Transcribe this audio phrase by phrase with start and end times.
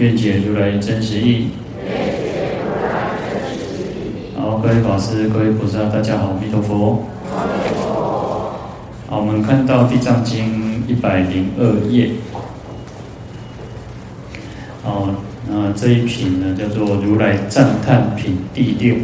[0.00, 1.48] 愿解如来真实义。
[4.34, 7.04] 好，各位法师、各位菩萨，大家好，阿弥陀佛。
[9.06, 12.12] 好，我们看到《地藏经》一百零二页。
[14.82, 15.10] 好，
[15.46, 18.94] 那这一品呢，叫做如来赞叹品第六。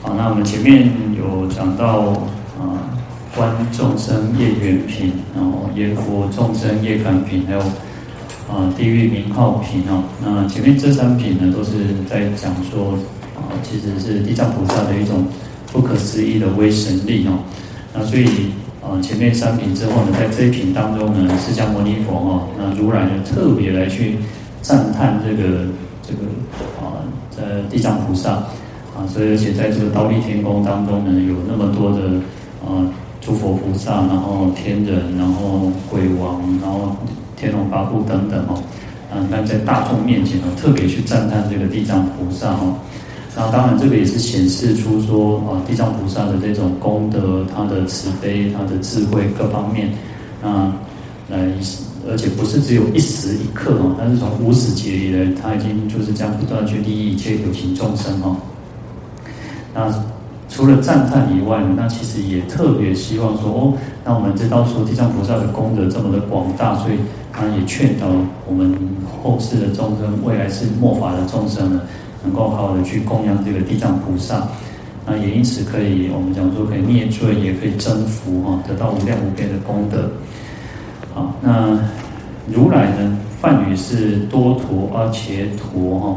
[0.00, 2.14] 好，那我们前面有讲到
[2.58, 2.88] 啊，
[3.36, 7.60] 观众生业缘品，然后阎浮众生业感品，还有。
[8.48, 11.72] 啊，地狱名号品哦，那前面这三品呢，都是
[12.08, 12.92] 在讲说
[13.34, 15.26] 啊，其实是地藏菩萨的一种
[15.72, 17.42] 不可思议的威神力哦。
[17.92, 18.24] 那所以
[18.80, 24.18] 啊，前面三品之后呢，在这一品当中呢，释迦牟尼佛哦，那如来呢特别来去
[24.62, 25.66] 赞叹这个
[26.00, 26.30] 这个
[26.80, 31.98] 啊，在地藏菩萨啊，所以而且在这个忉利天宫当中呢，有那么多的
[32.64, 32.86] 啊
[33.20, 36.94] 诸佛菩萨，然后天人，然后鬼王，然后。
[37.36, 38.58] 天龙八部等等哦，
[39.14, 42.74] 嗯，那在大众面前哦，特别去赞叹这个地藏菩萨哦，
[43.36, 49.92] 那当然这个也是显示出说啊，地藏菩萨的这种功德，他的慈悲，他的智慧各方面，
[50.42, 50.74] 啊，
[51.28, 51.38] 来，
[52.08, 58.36] 而且不是只有一时一刻哦，他是从无始劫以来，他已经就是这样不断去利益一切有情众生哦，
[59.74, 59.94] 那。
[60.48, 63.72] 除了赞叹以外呢，那其实也特别希望说哦，
[64.04, 66.94] 那我们知道说地藏菩萨的功德这么的广大，所以
[67.36, 68.06] 他也劝导
[68.46, 68.74] 我们
[69.22, 71.82] 后世的众生，未来是末法的众生呢，
[72.24, 74.48] 能够好好的去供养这个地藏菩萨，
[75.04, 80.10] 那也因此可以我们讲说可以灭罪，也可以增福哈，得到无量无边的功德。
[81.12, 81.78] 好，那
[82.50, 86.16] 如来呢，梵语是多陀阿伽陀哈。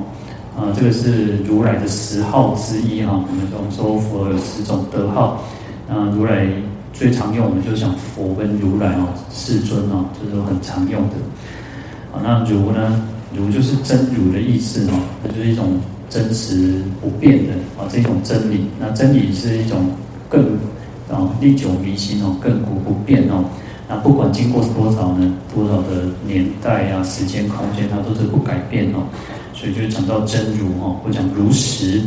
[0.58, 3.24] 啊，这个是如来的十号之一哈。
[3.28, 5.42] 我们说佛有十种德号，
[5.88, 6.46] 啊，如来
[6.94, 11.16] 最常用，我们就讲佛跟如来哦，世尊哦，这是很常用的。
[12.12, 13.02] 啊，那如呢，
[13.34, 15.80] 如就是真如的意思哦，那就是一种
[16.10, 18.66] 真实不变的啊，这种真理。
[18.80, 19.92] 那真理是一种
[20.28, 20.44] 更
[21.10, 23.46] 啊历久弥新哦，亘古不变哦。
[23.88, 29.04] 那不管经过多少呢，多少的年代啊，时间空间，它都是不改变哦。
[29.54, 32.02] 所以就讲到真如哈，或讲如实。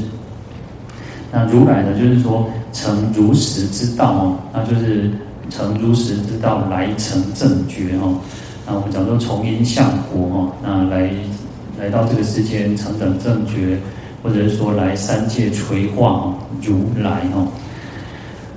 [1.30, 5.10] 那如来呢，就是说成如实之道哦，那就是
[5.50, 8.16] 成如实之道来成正觉哦。
[8.66, 11.10] 那我们讲说从因相果哦，那来
[11.78, 13.78] 来到这个世间成等正觉，
[14.22, 17.48] 或者是说来三界垂化哦，如来哦。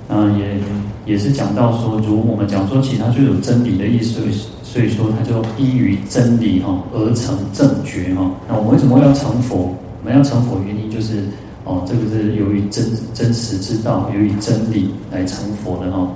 [0.08, 4.20] 嗯，也也是讲到说，如我们讲说，其他就有真理的意思。
[4.62, 8.30] 所以说，他就依于真理哈而成正觉哈。
[8.46, 9.74] 那我们为什么要成佛？
[10.02, 11.24] 我们要成佛原因就是
[11.66, 12.82] 哦，这个是由于真
[13.12, 16.08] 真实之道，由于真理来成佛的哈。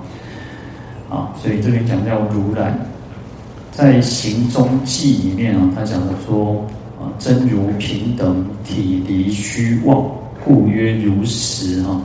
[1.11, 2.72] 啊，所以这边讲到如来
[3.72, 6.65] 在行中记里面啊，他讲的说
[7.00, 10.09] 啊，真如平等体离虚妄，
[10.44, 12.00] 故曰如实哈。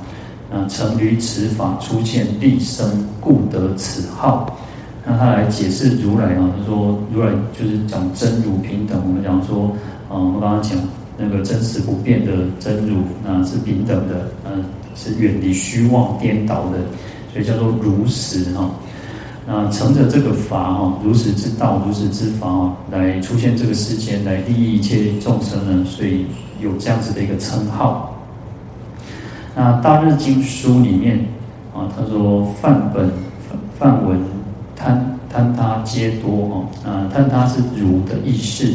[0.52, 2.88] 啊，成于此法出现立生，
[3.20, 4.58] 故得此号。
[5.06, 9.00] 那他来解释如来啊，他说如来就是讲真如平等。
[9.06, 9.66] 我们讲说，
[10.10, 10.78] 啊，我们刚刚讲
[11.18, 14.64] 那个真实不变的真如，那是平等的，嗯，
[14.96, 16.80] 是远离虚妄颠倒的，
[17.32, 18.70] 所以叫做如实哈。
[19.48, 26.26] 那乘着这个法哈，如实之道，如实之法啊，来出现这个世间，来利益一切众生呢，所以
[26.62, 28.16] 有这样子的一个称号。
[29.56, 31.26] 那大日经书里面
[31.74, 33.10] 啊，他说梵本
[33.80, 34.20] 梵文。
[34.78, 34.94] 坍
[35.34, 38.68] 坍他皆多哈啊，坍他是如的意思，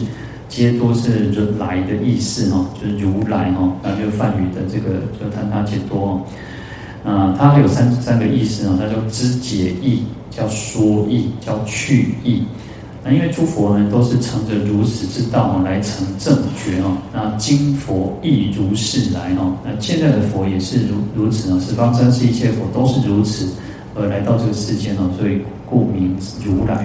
[0.50, 5.98] 揭多是如来的意思哈，就是如来哈，那就梵语的这个就坍他揭多
[7.04, 12.42] 哦，啊，它还有三三个意思哦，它叫知解义，叫说义，叫去义。
[13.02, 23.48] 那因为诸佛呢都是乘着如实之道来成正觉哦，那今佛亦如是来哦，那现在的佛也是如如此哦，十方三世一切佛都是如此
[23.94, 25.40] 而来到这个世间哦，所以。
[25.72, 26.84] 故名如来。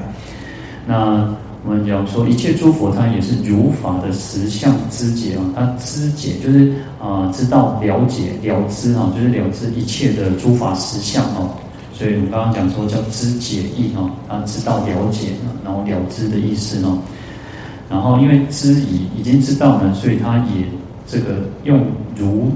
[0.85, 1.27] 那
[1.67, 11.49] 我们讲说，一切诸佛他也是如法的实相知解啊，他知解就是啊，知道了解了知哈，就是了知一切的诸法实相哦。
[11.91, 15.29] 所以我们刚刚讲说叫知解义哈，他知道了解
[15.63, 16.99] 然后了知的意思哦。
[17.89, 20.65] 然后因为知已已经知道呢，所以他也
[21.07, 21.83] 这个用
[22.15, 22.51] 如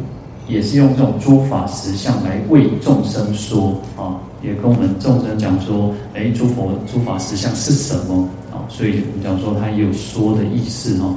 [0.50, 8.66] 也是用这种诸法实相来为众生说啊，也跟我们众生讲说，哎，诸佛诸法实相是什么啊？
[8.68, 11.16] 所以我们讲说他也有说的意思哈。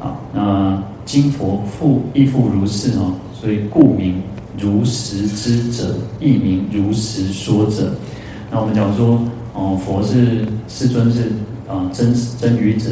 [0.00, 4.20] 啊，那经佛复亦复如是哦，所以故名
[4.58, 7.94] 如实知者，亦名如实说者。
[8.50, 9.20] 那我们讲说，
[9.54, 11.30] 哦，佛是世尊是
[11.68, 12.90] 啊，真真于者，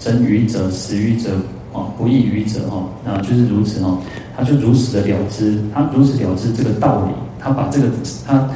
[0.00, 1.30] 真于者，实于者，
[1.72, 3.98] 啊，不异于者哦，那就是如此哦。
[4.36, 7.88] 他就如此的了知，他如此了知这个道理，他把这个
[8.26, 8.48] 他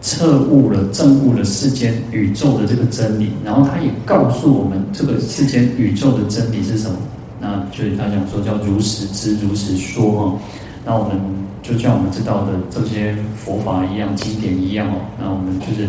[0.00, 6.96] 彻悟了、证悟了世间宇宙的这个真理，然后他也告诉我们这个世间宇宙的真理是什么。
[7.40, 10.38] 那所以他讲说叫如实知、如实说哈。
[10.84, 11.18] 那我们
[11.62, 14.94] 就像我们知道的这些佛法一样、经典一样哦。
[15.20, 15.84] 那我们就是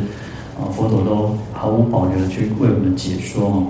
[0.57, 3.67] 啊，佛陀都毫无保留的去为我们解说哦。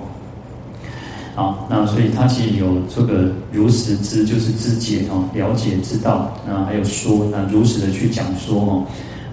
[1.38, 6.34] 好，那所以他其实有这个如实知，就是知解哦，了解知道。
[6.44, 8.84] 那还有说，那如实的去讲说哦。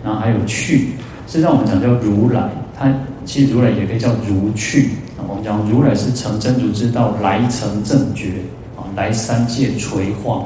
[0.03, 0.89] 那还有去，
[1.25, 2.47] 实际上我们讲叫如来，
[2.77, 2.93] 他
[3.25, 4.91] 其实如来也可以叫如去。
[5.27, 8.33] 我们讲如来是成真如之道，来成正觉
[8.77, 10.45] 啊，来三界垂化。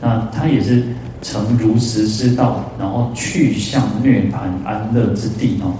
[0.00, 0.82] 那他也是
[1.22, 5.70] 成如实之道，然后去向涅槃安乐之地哦。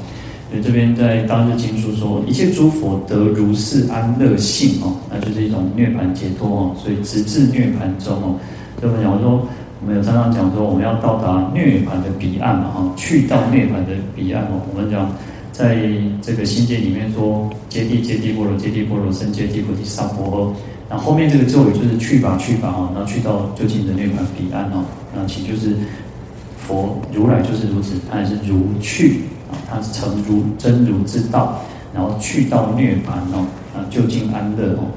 [0.63, 6.77] 这边在《大日经书》说，一切诸佛得如是安乐性哦，那就是一种涅槃解脱哦。
[6.77, 8.39] 所以直至涅槃中哦。
[8.81, 9.49] 所以我说，
[9.81, 14.61] 我们有常常讲说，我们要到达涅槃的彼岸嘛哈，去到涅槃的彼岸哦。
[14.73, 15.11] 我们讲
[15.53, 15.77] 在
[16.21, 20.53] 这个心界里面说，揭谛揭谛波罗揭谛波罗僧揭谛菩提萨婆诃。
[20.89, 24.85] 那后面这个咒语就是去吧去吧哈，然后去到究竟的涅槃彼岸哦。
[25.15, 25.75] 那其实就是
[26.67, 29.21] 佛如来就是如此，他也是如去。
[29.49, 31.61] 啊，他是成如真如之道，
[31.95, 34.91] 然后去到涅槃哦，啊，究竟安乐哦，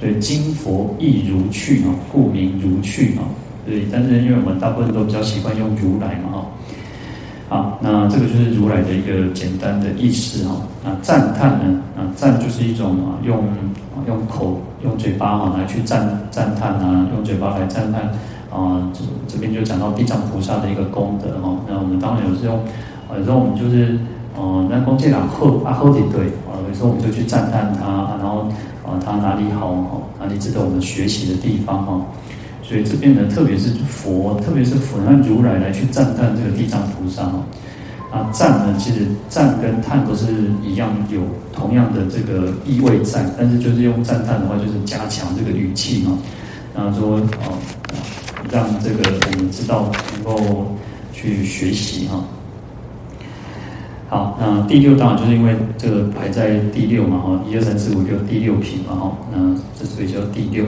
[0.00, 3.22] 所以金佛亦如去哦，故名如去哦。
[3.64, 6.46] 对，但是因为我们大部分都比较习惯用如来嘛哈。
[7.48, 10.56] 好，那这个就是如来的一个简单的意思哈。
[10.82, 11.80] 那赞叹呢？
[11.96, 13.44] 啊，赞就是一种啊，用
[14.08, 18.10] 用口用嘴巴哈来去赞赞叹啊，用嘴巴来赞叹
[18.54, 18.88] 啊。
[18.94, 21.54] 这这边就讲到地藏菩萨的一个功德哈。
[21.68, 22.60] 那我们当然有时候。
[23.16, 23.96] 有时候我们就是，
[24.34, 28.48] 呃，那恭敬啊，后啊后的对，啊，有时候我们就去赞叹他，然后
[28.82, 32.00] 啊，他哪里好哈，哪里值得我们学习的地方哈。
[32.60, 37.44] 所以这边呢，特别是佛，特别是佛，那如来来去赞叹这个地藏菩萨哈。
[38.10, 40.26] 啊，赞呢，其实赞跟叹都是
[40.60, 41.20] 一样，有
[41.52, 46.18] 同样的这个意味在，但是就是用赞叹的话，就是加强这个语气嘛，
[46.74, 47.54] 然后说哦，
[48.50, 49.02] 让这个
[49.32, 50.76] 我们知道能够
[51.12, 52.24] 去学习哈。
[54.08, 60.64] 好，那第六当然就是因为这个排在第六嘛，哈，一二三四五六第六品嘛，哈，那这所以叫第六。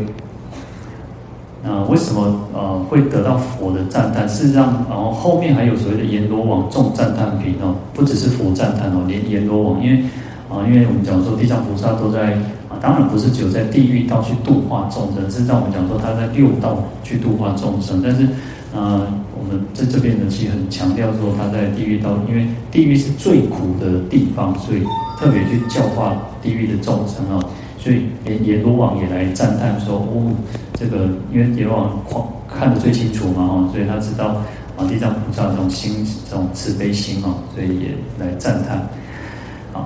[1.63, 4.27] 那为什么呃会得到佛的赞叹？
[4.27, 10.05] 事实上，然后后面还有所谓的阎罗王众赞叹品哦，不只是佛赞叹哦，连阎罗王，因为
[10.49, 12.39] 啊，因为我们讲说地藏菩萨都在，
[12.81, 18.29] 当然不是只有在地狱道去度化众生，事实上我们讲说他在六道去度化众生，但是
[18.75, 19.07] 呃。
[19.39, 24.83] 我们在这边呢，其实很强调说他在地狱道，因为地狱是最苦的地方，所以
[25.21, 27.39] 特别去教化地狱的众生啊。
[27.79, 30.33] 所以阎阎罗王也来赞叹说：“哦，
[30.75, 34.43] 这个因为阎罗王看看得最清楚嘛，哈，所以他知道
[34.77, 38.89] 啊地藏菩萨这种心、这种慈悲心啊，所以也来赞叹。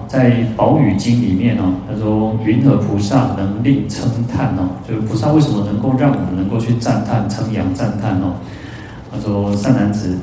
[0.08, 4.68] 在《宝语经》里面呢，他说：“云何菩萨能令称叹呢？
[4.88, 8.34] 就是菩萨为什么能够让我们能够去赞叹、称扬、赞叹呢？”
[9.12, 10.16] 他说：“善男子，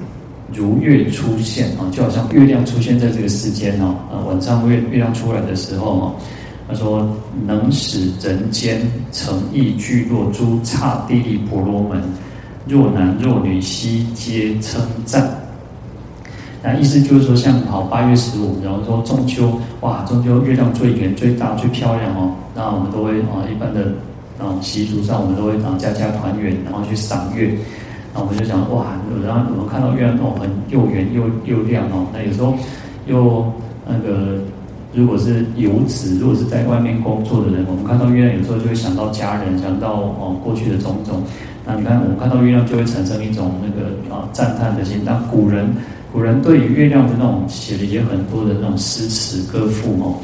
[0.54, 3.96] 如月出现啊，就好像月亮出现在这个世间哦。
[4.12, 6.16] 啊，晚上月月亮出来的时候哦，
[6.68, 7.08] 他说
[7.46, 8.82] 能使人间
[9.12, 12.02] 诚意聚落诸刹帝利婆罗门，
[12.68, 15.47] 若男若女悉皆称赞。
[16.68, 22.36] 那意思就是说，像好八月十五，然后说中秋，哇，中秋月亮最圆、最大、最漂亮哦。
[22.54, 23.84] 那我们都会啊，一般的
[24.38, 27.58] 啊习俗上，我们都会啊家家团圆，然后去赏月。”
[28.14, 28.88] 那我们就想，哇，
[29.24, 32.06] 然后我们看到月亮哦，很又圆又又亮哦。
[32.12, 32.54] 那有时候
[33.06, 33.50] 又
[33.88, 34.36] 那个，
[34.92, 41.24] 如果是游子，如果是在外面工作的人，我们看到月亮，有时候就会想到家人，想到哦过去的种种。
[41.66, 45.00] 那你看，我们看到月亮，就会产生一种那个啊赞叹的心。
[45.06, 45.66] 那古人
[46.18, 50.18] 古人对于月亮的那种写的也很多的那种诗词歌赋哦。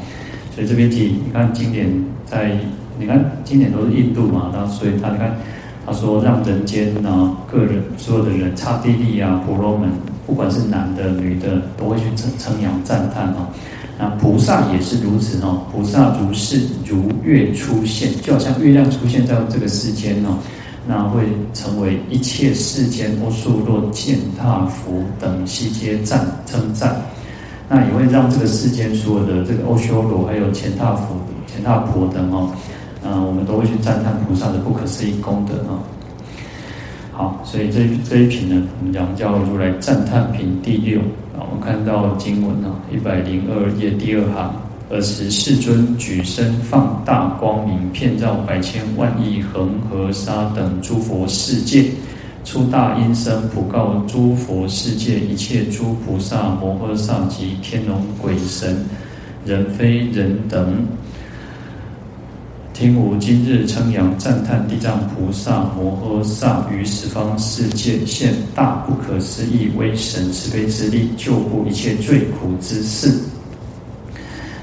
[0.52, 1.88] 所以这边提，你看经典
[2.26, 2.58] 在，
[2.98, 5.32] 你看经典都是印度嘛，那所以他你看。
[5.86, 9.90] 他说：“让人间呢，个人所有的人，刹帝利啊，婆罗门，
[10.26, 13.46] 不管是男的女的，都会去称称扬赞叹哦。
[13.98, 20.38] 那菩萨也是如此哦，菩萨如是如月出现，就好像月亮出现在这个世间哦，
[20.86, 21.22] 那会
[21.52, 26.94] 成为一切世间阿修罗践踏佛等悉皆赞称赞，
[27.68, 32.50] 那也会让这个世间所有的这个欧修罗还有践踏佛、践踏婆等哦，
[33.02, 35.78] 嗯，我们都会去赞叹菩萨的不可思议功德哦。
[37.12, 41.00] 好，所以这这一品呢，我们讲叫如来赞叹品第六
[41.32, 41.40] 啊。
[41.48, 44.54] 我们看到经文啊，一百零二页第二行，
[44.94, 51.86] 尔时世尊举身放大光明，遍照百千万亿恒河沙等诸佛世界，
[52.44, 58.84] 出大音声，普告诸佛世界一切诸菩萨摩诃萨及天龙鬼神，
[59.44, 60.86] 人非人等。
[62.72, 73.12] 听吾今日称扬赞叹地藏菩萨摩诃萨于十方世界现大不可思议威神慈悲之力，救护一切罪苦之事。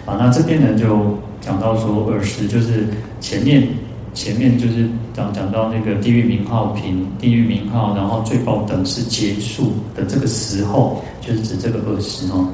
[0.06, 2.86] 啊，那这边呢就讲到说，尔时就是
[3.20, 3.68] 前面
[4.14, 12.48] 前面就是讲讲到那个地狱名号品，地狱名号，然后最高等是结束的这个时候，就是指这个尔时哦。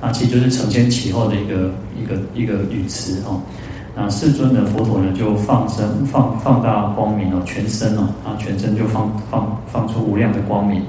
[0.00, 3.40] 啊，其实就是承前启后的一个一个一个语词哦。
[3.96, 10.82] 那世尊的佛陀呢，就放生放放大光明哦，全身哦，啊，全身就放放放出无量的光明，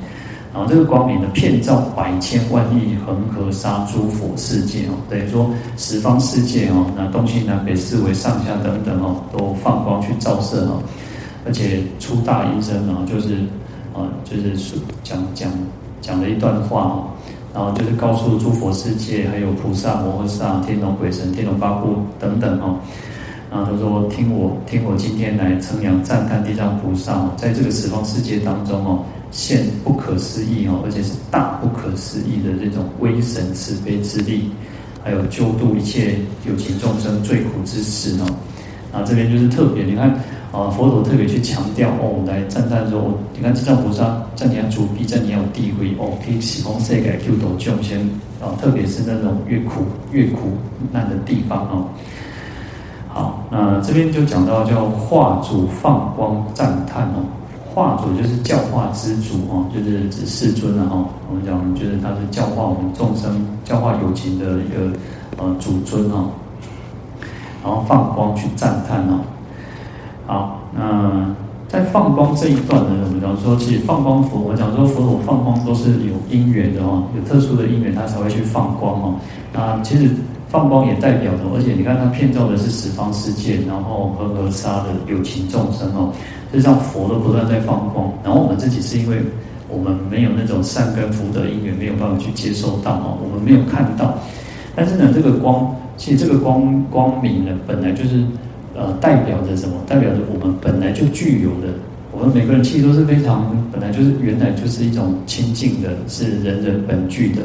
[0.55, 10.81] 然后这个光明呢，遍照百千万亿恒河沙诸佛世界哦，等于说十方世界哦，那东西南北四维上下等等哦，都放光去照射哦，
[11.45, 13.35] 而且出大音声啊，就是
[13.93, 15.51] 啊，就是讲讲
[16.00, 17.03] 讲了一段话哦。
[17.53, 22.75] 然后就是告诉诸佛世界，还有菩萨摩诃萨、天龙鬼神、天龙八部等等哦。
[23.50, 29.00] 然后他说：“听我，听我今天来称扬赞叹地藏菩萨哦，在这个十方世界当中哦，
[29.36, 34.50] 现不可思议哦，而且是大不可思议的这种威神慈悲之力，
[35.04, 36.15] 还有救度一切
[36.48, 38.25] 有情众生最苦之事哦。
[38.94, 40.18] 啊，这边就是特别，你看。”
[40.56, 50.54] 啊，佛陀特别去强调哦，来赞叹说，你看地藏菩萨在你要主臂，在你有地位哦，可以喜欢谁给救度众生啊，特别是那种越苦越苦
[50.94, 51.89] 难的地方哦。
[53.10, 57.25] 好，那这边就讲到叫化主放光赞叹哦，
[57.75, 61.03] 化主就是教化之主哦，就是指世尊了哈。
[61.29, 64.98] 我们讲就是他是教化我们众生、教化有情的一个
[65.38, 66.29] 呃主尊哦，
[67.62, 69.20] 然后放光去赞叹哦。
[70.25, 71.36] 好，那
[71.67, 79.15] 在放光这一段呢，我们讲说，其实放光佛，我讲说佛陀放光都是有因缘的哦，有特殊的因缘，他才会去放光哦。
[79.51, 80.10] 那其实
[80.55, 86.13] 放光也代表着，而且你看他遍照的是十方世界，然后恒河沙的有情众生哦，
[86.53, 89.17] 就像佛都不断在放光，然后我们自己是因为
[89.67, 94.17] 我们没有那种善根福德因缘，没有办法去接受到哦，我们没有看到。
[94.74, 98.24] 但是呢，这个光，其实这个光光明呢，本来就是。
[98.77, 99.75] 呃，代表着什么？
[99.88, 101.71] 代表着我们本来就具有的，
[102.12, 107.41] 我们每个人其实都是非常本来就是原来就是一种清净的，是人人本具的，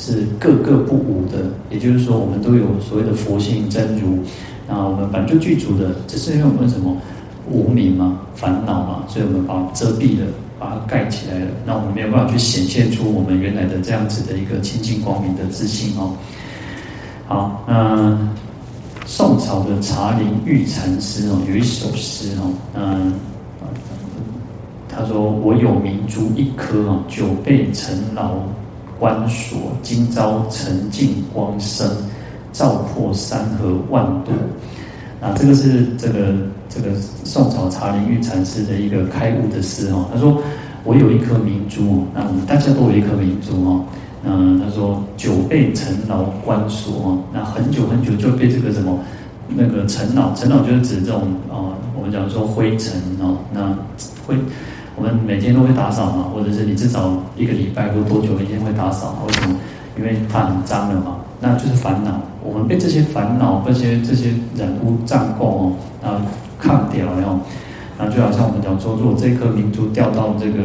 [0.00, 1.38] 是各个不无的。
[1.70, 4.18] 也就是说，我们都有所谓的佛性真如。
[4.66, 6.96] 那我们本来就具足的，只是因为我们什么
[7.50, 10.26] 无明嘛、烦恼嘛，所以我们把遮蔽了，
[10.58, 11.46] 把它盖起来了。
[11.66, 16.12] 那我们没有办法去显现出我们原来的这样子的一个清净光明的自信哦。
[17.26, 18.16] 好，那。
[19.06, 23.12] 宋朝的茶陵玉禅师哦，有一首诗哦，嗯，
[24.88, 28.34] 他说：“我有明珠一颗啊，久被尘劳
[29.00, 31.90] 关锁，今朝沉静光生，
[32.52, 34.30] 照破山河万度。”
[35.20, 36.34] 啊，这个是这个
[36.68, 40.06] 这个宋朝茶陵玉禅师的一个开悟的诗哦。
[40.12, 40.40] 他说
[40.84, 43.84] ：“我有一颗明珠，那我们大家都有一颗明珠哦。”
[44.24, 48.98] 嗯，他说久被尘劳关锁哦，那很久很久就被这个什么
[49.48, 53.74] 那个尘劳，尘劳就是指这种啊、我们讲说灰尘哦，那
[54.26, 54.34] 灰
[55.00, 59.16] 我们每天都会打扫嘛，或者是你至少一个礼拜或多久一天会打扫？
[59.26, 59.56] 为什么？
[59.96, 62.20] 因为它很脏了嘛，那就是烦恼。
[62.44, 65.72] 我们被这些烦恼、这些这些染污障垢哦，
[66.04, 66.20] 啊，
[66.58, 67.40] 抗掉了哦，
[67.96, 70.58] 那就好像我们讲说，如果这颗明珠掉到这个。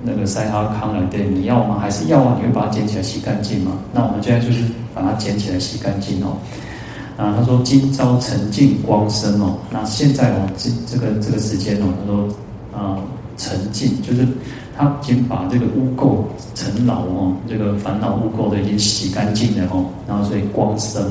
[0.00, 1.76] 那个塞哈康来对，你要吗？
[1.80, 2.36] 还是要啊？
[2.38, 3.72] 你会把它捡起来洗干净吗？
[3.92, 4.62] 那我们现在就是
[4.94, 6.36] 把它捡起来洗干净哦。
[7.16, 12.28] 啊，他说今朝沉静光生哦，那现在哦，这这个这个时间哦，他说
[12.72, 12.96] 啊，
[13.38, 14.28] 澄净就是
[14.76, 21.02] 他已经把这个污垢尘劳哦，这个烦恼污垢都已经洗干净了哦，然后所以光生，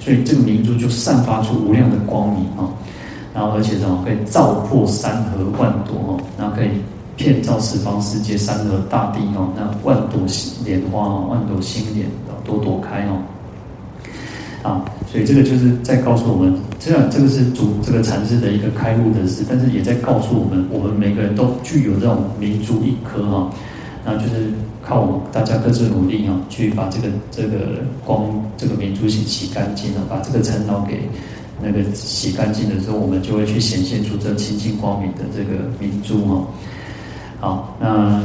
[0.00, 2.72] 所以这个明珠就散发出无量的光明哦，
[3.32, 6.70] 然后而且什么可以照破山河万朵哦，然后可以。
[7.18, 10.20] 遍照十方世界，山河大地哦，那万朵
[10.66, 12.06] 莲花哦，万朵心莲
[12.44, 13.16] 朵朵开哦。
[14.66, 23.48] 啊，所以这个就是在告诉我们，这样这个是主这个禅师的一个开悟的事，但是也在告诉我们，我们每个人都具有这种明珠一颗哈，
[24.04, 24.50] 那就是
[24.82, 31.08] 靠我们大家各自努力哈，去把这个这个光这个明珠洗洗干净了，把这个尘恼给
[31.62, 36.44] 那个洗干净的时候，我们就会去显现出这清净光明的这个明珠哈。
[37.38, 38.20] 好，那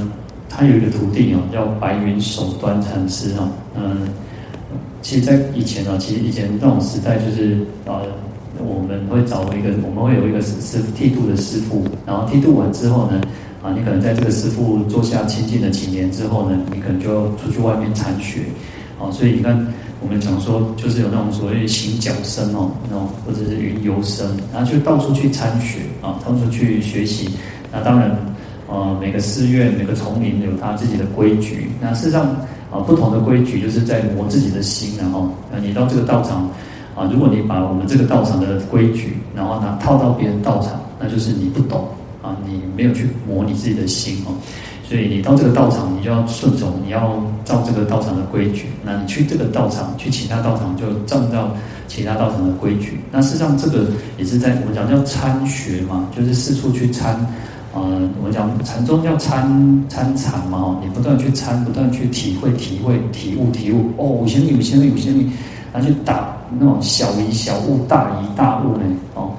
[0.49, 4.09] 他有一个徒弟哦，叫白云手端禅师哈，嗯。
[5.01, 8.05] 其实，在以前呢，其实以前那种时代，就是呃，
[8.59, 13.19] 我们会找一个，我们会有一个师师剃度的师傅，然后剃度完之后呢，
[13.63, 18.41] 啊，你可能在这个师傅坐下亲近了几年之后呢，你可能就要出去外面参学，
[18.99, 19.67] 啊，所以你看，
[20.01, 27.27] 我们讲说，就是有那种所谓行脚僧哦，那种或者是云游僧，然后就到处去参学啊，到处去学习。
[27.71, 28.15] 那当然，
[28.67, 32.35] 呃，每个寺院、每个丛林有他自己的规矩，那事实上。
[32.71, 35.27] 啊，不同的规矩就是在磨自己的心，然后，
[35.61, 36.49] 你到这个道场，
[36.95, 41.89] 啊，如果你把我们这个道场的规矩，然后拿套到别人道场，那就是你不懂，
[42.21, 44.31] 啊，你没有去磨你自己的心哦，
[44.87, 48.67] 所以你到这个道场，你就要顺从，你要照这个道场的规矩。
[48.85, 51.53] 那你去这个道场，去其他道场就照到
[51.89, 53.01] 其他道场的规矩。
[53.11, 53.87] 那事实上，这个
[54.17, 57.19] 也是在我们讲叫参学嘛，就是四处去参。
[57.73, 57.79] 呃，
[58.19, 59.47] 我们讲禅宗叫参
[59.87, 63.89] 参禅嘛，你不断去参，不断去体会、体会、体悟、体悟。
[63.95, 65.29] 哦，五千里、五千里、五千里，
[65.71, 68.83] 然后去打那种小疑小悟、大疑大悟呢。
[69.15, 69.31] 哦，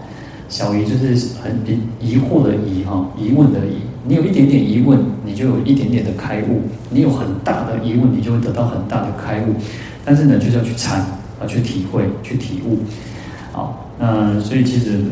[0.49, 1.09] 小疑就是
[1.43, 3.77] 很疑疑惑的疑哈，疑问的疑。
[4.09, 9.55] 你有一点点疑问，你就有一点点的开悟；你有很大的疑问，你就会得到很大的开悟。
[10.07, 11.01] 但是呢，就是要去参
[11.39, 12.79] 啊，去体会、去体悟。
[13.53, 15.03] 好，那所以其实。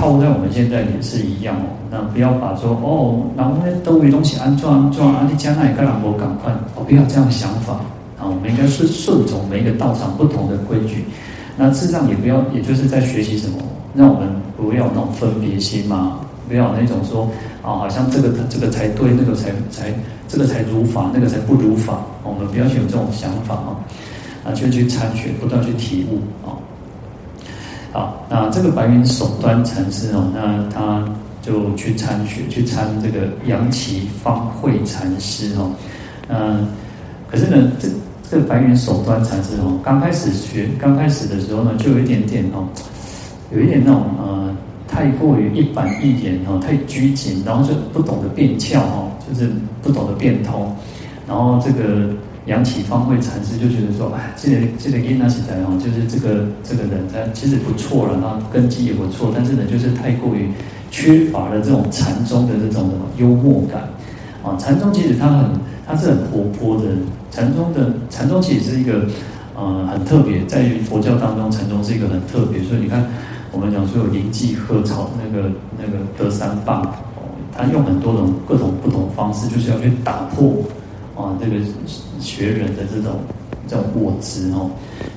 [0.00, 7.74] 套在我们现在也是一样哦，那不要把说哦，然后呢都为东西安装安装，啊你将来跟人无赶快，哦不要这样想法。
[8.16, 11.04] 啊，我们应该是顺从每一个道场不同的规矩，
[11.56, 13.58] 那事实上也不要，也就是在学习什么，
[13.94, 17.30] 让我们不要那种分别心嘛，不要那种说
[17.62, 19.92] 啊，好像这个这个才对，那个才才
[20.28, 23.76] 这个才如法，那个才不如法，我们不要去有这种想法啊，
[24.44, 26.52] 啊就去参学，不断去体悟啊。
[27.92, 31.04] 好，那这个白云首端禅师哦，那他
[31.42, 35.72] 就去参学，去参这个杨岐方慧禅师哦。
[36.28, 36.68] 嗯，
[37.28, 37.88] 可是呢，这
[38.30, 42.68] 这个白云首端禅师哦，刚开始学，刚开始的时候呢，就有一点点哦，
[43.52, 49.50] 有一点那种呃，太过于一板一眼哦，太拘谨，然后就不懂得变窍哦，就是
[49.82, 50.72] 不懂得变通，
[51.26, 52.14] 然后这个。
[52.50, 60.50] 杨启方慧禅师就觉得说，哎，这个这个因那起在哦，就是这个这个人他其实不错了，那根基也不错，但是呢，就是太过于
[60.90, 63.88] 缺乏了这种禅宗的这种幽默感
[64.42, 64.58] 啊。
[64.58, 65.46] 禅宗其实他很，
[65.86, 66.86] 他是很活泼的。
[67.30, 69.06] 禅宗的禅宗其实是一个
[69.54, 72.60] 呃很特别，在于佛教当中，禅宗是一个很特别。
[72.64, 73.06] 所以你看，
[73.52, 76.84] 我们讲说有灵济鹤草那个那个德三棒，
[77.56, 80.52] 他用很多种各种不同方式，就是要去打破。
[81.22, 81.56] 啊，这个
[82.20, 83.12] 学人的这种
[83.68, 84.70] 这种我执哦，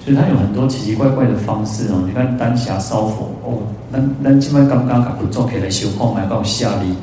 [0.04, 2.04] 所以他有很多奇奇怪怪的方式哦。
[2.06, 6.94] 你看丹霞烧佛哦，那那今麦刚刚搞不做起来修空还帮下力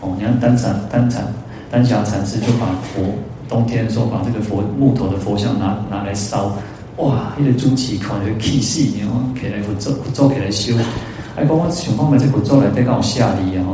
[0.00, 0.14] 哦。
[0.18, 1.26] 你看丹禅丹禅
[1.70, 3.02] 丹霞禅师就把佛
[3.48, 6.52] 冬天的时候把这个佛木头的佛像拿拿来烧，
[6.96, 10.74] 哇，那个朱漆看那个气势，然后起来不做不做起来修，
[11.36, 13.64] 还讲我想讲嘛，这不做来再搞下力啊，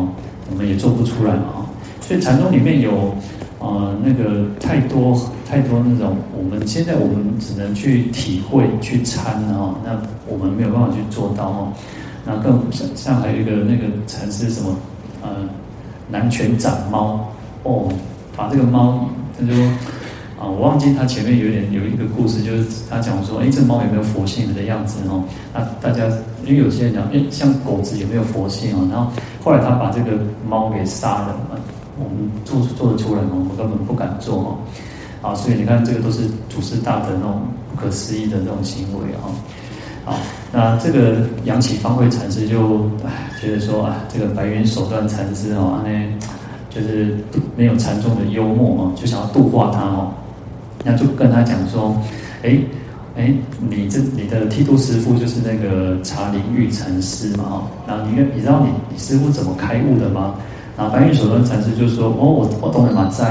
[0.50, 1.64] 我们也做不出来啊。
[2.00, 3.14] 所以禅宗里面有。
[3.60, 5.14] 呃，那个太多
[5.46, 11.72] 太多那种，我们现在我们只能去体会去参哦，那我们没有办法去做到哦。
[12.24, 14.74] 那更像像还有一个那个禅师什么
[15.20, 15.28] 呃，
[16.10, 17.28] 南拳斩猫
[17.62, 17.92] 哦，
[18.34, 19.06] 把这个猫
[19.38, 19.52] 他就
[20.40, 25.22] 啊，我忘记他前面有点有一个故事，就是他讲说，哎，这猫有没有佛性的样子哦？
[25.52, 26.06] 那大家
[26.46, 28.88] 因为有些人讲，哎，像狗子有没有佛性哦？
[28.90, 29.12] 然后
[29.44, 30.12] 后来他把这个
[30.48, 31.36] 猫给杀了。
[32.02, 33.28] 我们做做得出来吗？
[33.32, 34.58] 我们根本不敢做
[35.22, 39.28] 哦，啊，所以你看，这个都是祖师大德那种不可思议的这种行为啊，
[40.04, 40.16] 好，
[40.52, 45.90] 那这个杨岐方慧禅师就唉觉得说啊，这个白云手段禅师哦，那
[46.74, 47.18] 就是
[47.56, 50.12] 没有禅宗的幽默哦，就想要度化他哦，
[50.84, 51.94] 那就跟他讲说，
[52.42, 52.58] 哎
[53.16, 53.34] 哎，
[53.68, 60.34] 你这你的剃度师傅就是那个茶林玉禅师嘛哈，然后你你知道你你师傅怎么开悟的吗？
[60.76, 63.22] 啊，白云首端禅师就说：“哦，我我当然嘛知，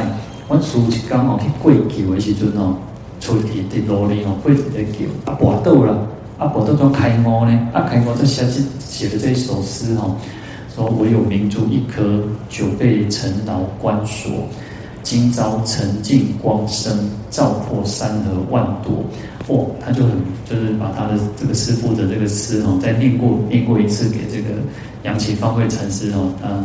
[0.47, 2.75] 我暑期刚好去跪桥的时阵哦，
[3.19, 7.69] 出去伫路里哦，跪一个桥，啊，跋倒了，啊，跋倒怎开悟呢？
[7.73, 10.15] 啊，开悟就写这写的这一首诗哦，
[10.75, 14.31] 说唯有明珠一颗，久被尘劳关锁，
[15.01, 19.03] 今朝沉静光生，照破山河万朵。
[19.47, 20.11] 哦，他就很
[20.47, 24.49] 就是把他的这个师父的这个诗哦，再念过念过一次给这个
[25.01, 26.61] 杨岐方会禅师哦，啊，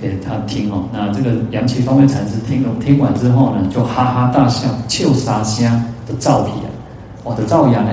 [0.00, 0.84] 给他听哦。
[0.92, 5.64] 那这个杨岐方会禅师听了听完之后呢，就哈哈大笑，笑杀声
[6.06, 6.70] 的照片啊，
[7.24, 7.92] 我的照样呢，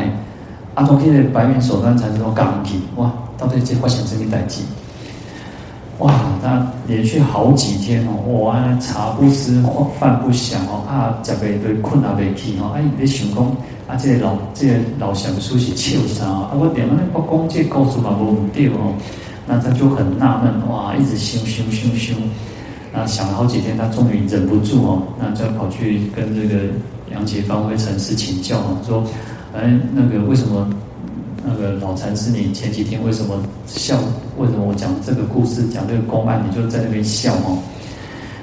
[0.75, 4.61] 阿东去的白云守山禅师说讲起，哇，到底这发生什么代志？
[5.99, 9.61] 哇，他连续好几天哦，哇，茶不思
[9.99, 13.43] 饭不想哦，啊，食袂对，困也袂去哦，哎，你想讲
[13.85, 16.51] 啊，这个老这个老禅师是笑啥啊？
[16.57, 18.93] 我点了那个讲这个故事嘛，无唔对哦，
[19.49, 22.15] 那他就很纳闷，哇，一直想想想想，
[22.93, 26.65] 那想了好几天，他终于忍不住哦，那就跑去跟这个
[27.11, 29.03] 杨岐方会禅师请教哦，说，
[29.57, 30.69] 哎，那个为什么？
[31.41, 33.33] 那个老禅师，你前几天为什么
[33.65, 33.97] 笑？
[34.37, 37.57] 为什么我讲这个故事，讲这个公案，你就在那边笑哦？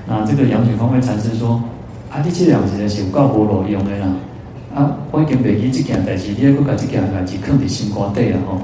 [0.09, 1.63] 那这个杨岐方会禅师说
[2.11, 4.07] ：“啊，你这两件事是有够无路用的啦！
[4.75, 8.59] 啊，我已经袂记这件代志，你还佫把这件代志放在心肝底了吼。”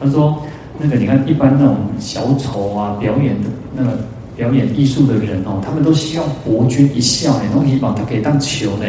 [0.00, 0.42] 他说
[0.78, 3.98] ：“那个你看，一般那种小丑啊，表演的那个
[4.36, 8.84] 表演艺术的人哦，他们都希望博君一笑呢，拢希望他可以当球呢。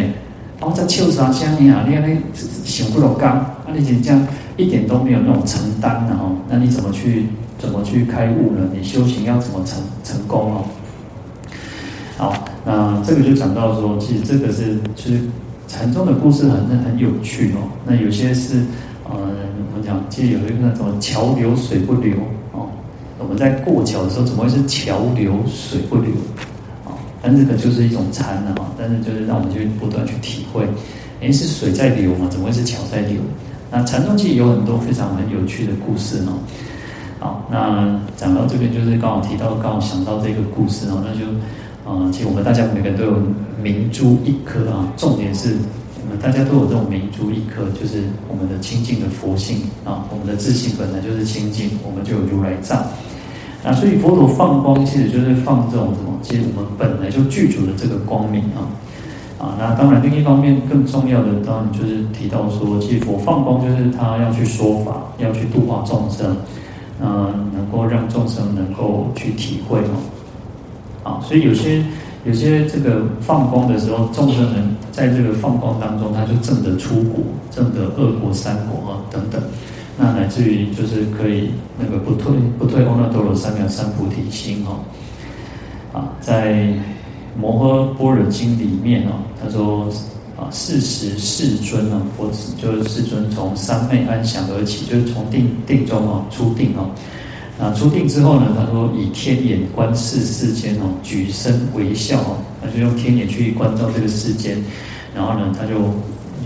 [0.59, 1.85] 然后在笑啥声呀？
[1.87, 2.17] 你看你
[2.63, 4.25] 想不落讲，啊，你真正。”
[4.57, 7.25] 一点都没有那种承担的哈，那你怎么去
[7.59, 8.69] 怎么去开悟呢？
[8.73, 10.63] 你修行要怎么成成功哦？
[12.15, 15.19] 好，那这个就讲到说，其实这个是其实
[15.67, 17.67] 禅宗的故事很很有趣哦。
[17.85, 18.63] 那有些是
[19.03, 19.29] 呃，
[19.71, 22.13] 我们讲其实有一个什么桥流水不流
[22.51, 22.67] 哦，
[23.19, 26.11] 我们在过桥的时候怎么会是桥流水不流
[26.85, 26.93] 啊？
[27.21, 30.67] 但这个就是一种禅的嘛，但是就是让我们去不断去体会，
[31.21, 32.27] 诶，是水在流嘛？
[32.29, 33.17] 怎么会是桥在流？
[33.71, 36.37] 那禅宗其实有很多非常很有趣的故事哦。
[37.19, 41.25] 好，那讲到这边就是刚好提到，刚好想到这个故事哦，那就，
[41.85, 43.13] 呃，其实我们大家每个人都有
[43.61, 44.87] 明珠一颗啊。
[44.95, 45.55] 重点是
[46.21, 52.79] 大家都有这种明珠一颗，就是我们的清净的佛性啊，我们的自性本来就是清净，我们就有如来藏。
[53.63, 56.19] 啊所以佛陀放光，其实就是放这种什么？
[56.21, 58.69] 其实我们本来就具足的这个光明啊。
[59.37, 66.37] 啊，那当然，另一方面更重要的，当然就是提到说，其实佛放光就是他要去说法，要去度化众生，
[67.01, 69.97] 嗯，能够让众生能够去体会嘛。
[71.03, 71.83] 啊，所以有些
[72.25, 79.41] 有些这个放光的时候，众生人在这个放光当中，他就证得出果，证得二果、三果啊等等，
[79.97, 84.79] 那乃至于就是可以那个不退不退阿耨多罗三藐三菩提心哈。
[85.93, 86.73] 啊，在。
[87.37, 89.11] 《摩诃般若经》里面哦，
[89.43, 89.89] 他说
[90.37, 96.87] 啊，四时世尊啊，佛就是世尊从三昧安详而起，就是从定定中哦出定哦，
[97.59, 104.57] 啊出定之后呢，他说以天眼观视世间哦，举身微笑哦，他就用天眼去观照这个世间，
[105.15, 105.75] 然后呢，他就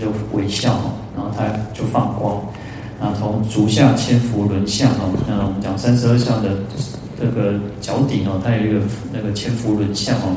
[0.00, 1.44] 就微笑哦，然后他
[1.74, 2.36] 就放光，
[3.00, 6.50] 啊从足下千佛轮相哦，那我们讲三十二相的
[7.18, 8.80] 这个脚底哦，它有一个
[9.12, 10.36] 那个千佛轮相哦。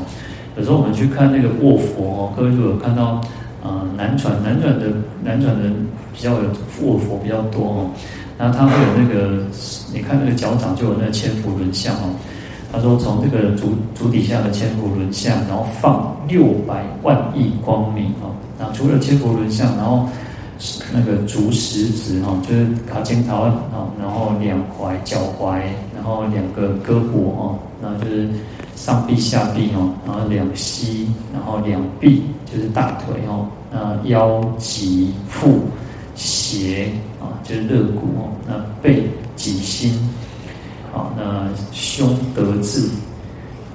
[0.56, 3.20] 有时候我们去看那个卧佛哦，各位如果看到，
[3.62, 4.86] 呃，南传南传的
[5.22, 5.70] 南传的
[6.12, 6.50] 比较有
[6.82, 7.90] 卧佛比较多哦，
[8.38, 9.44] 然后他会有那个，
[9.92, 12.14] 你看那个脚掌就有那个千佛轮相哦。
[12.72, 18.34] 他说从这个足足底下的千佛轮相，然后放六百万亿光明哦。
[18.58, 20.08] 那除了千佛轮相，然后
[20.92, 23.54] 那个足食指哦，就是卡肩桃啊，
[24.00, 25.60] 然后两踝脚踝，
[25.94, 28.28] 然后两个胳膊哦，然后就是。
[28.76, 35.60] 上臂、下臂哦，然后两膝，然后两臂就是大腿哦，那腰、脊、腹、
[36.16, 36.90] 斜，
[37.44, 39.92] 就是肋骨哦，那背、脊心，
[40.92, 42.88] 啊，那胸德志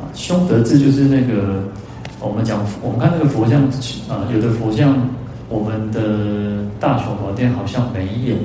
[0.01, 1.63] 啊，胸德志就是那个
[2.19, 3.61] 我们讲，我们看那个佛像
[4.09, 5.07] 啊，有的佛像
[5.47, 8.35] 我们的大雄宝殿好像没有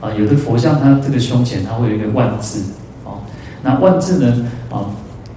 [0.00, 2.62] 啊，有的佛像它这个胸前它会有一个万字
[3.04, 3.20] 啊，
[3.62, 4.90] 那万字呢啊。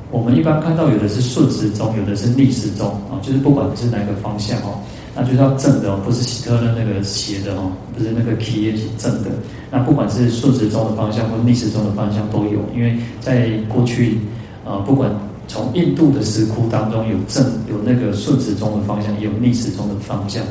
[0.09, 4.79] 我们一般看到有的是顺时钟，有的是逆时钟啊，就是不管是哪个方向哦，
[5.17, 9.31] 那就是要正的哦，不是希特勒那个斜的哦，不是那个 key 是正的。
[9.71, 14.19] 那不管是顺时钟的方向或逆时钟的方向都有，因为在过去
[14.63, 15.09] 啊，不管
[15.47, 20.43] 从印度的石窟当中有正有那个顺时钟的方向，也有逆时钟的方向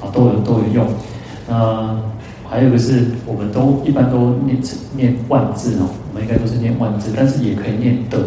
[0.00, 0.86] 啊，都有都有用。
[1.48, 2.02] 呃，
[2.48, 4.58] 还有一个是我们都一般都念
[4.96, 8.18] 念万字哦，我们应该都是念万字，但是也可以念德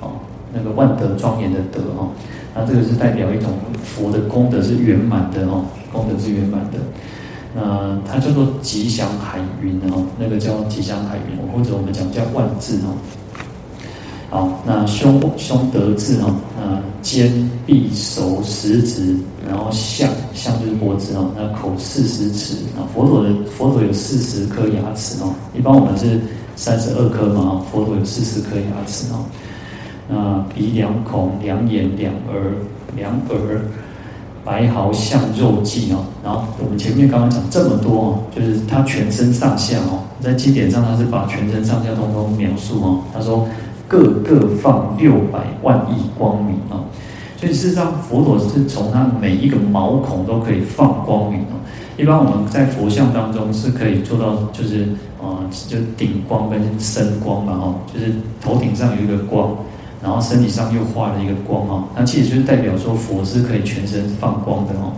[0.00, 0.10] 哦。
[0.52, 2.08] 那个万德庄严的德哈，
[2.58, 3.52] 那这个是代表一种
[3.84, 6.78] 佛的功德是圆满的哦，功德是圆满的。
[7.54, 12.98] 那它叫做吉祥海云哦，那个叫吉祥海云，或者我们讲叫万字哦。
[14.28, 19.16] 好，那胸胸德字哦，那肩、臂、手十指，
[19.48, 26.20] 然后相相就是脖子哦，那口四十齿啊，佛陀的佛陀有四十颗牙齿哦，一般我们是
[26.56, 29.24] 三十二颗嘛，佛陀有四十颗牙齿哦。
[30.08, 32.54] 那鼻两孔，两眼两耳，
[32.96, 33.60] 两耳，
[34.42, 36.06] 白毫像肉髻哦。
[36.24, 43.00] 然后我们前面刚刚讲这么多哦，就是他全身上下哦，在经典上他是把全身上下通通描述哦。
[43.12, 43.46] 他说
[43.86, 46.84] 各个放六百万亿光明哦，
[47.36, 51.60] 所以事实上佛陀是从他每一个毛孔都可以放光明哦。
[51.98, 54.84] 一般我们在佛像当中是可以做到，就是
[55.20, 59.54] 啊、就顶光跟身光嘛哦，就是头顶上有一个光。
[60.02, 64.92] 然后身体上又画了一个光哦，那其实就是代表说佛是可以全身放光的哦。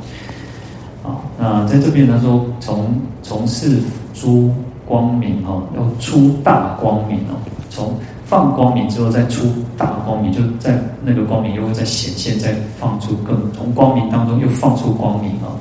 [1.03, 3.79] 啊，那在这边他说从从事
[4.13, 4.53] 诸
[4.85, 7.95] 光明哦，要出大光明哦，从
[8.27, 9.47] 放光明之后再出
[9.79, 15.57] 大光明，就在那个光明又会再显现，再放出更从光明当中又放出光明哦。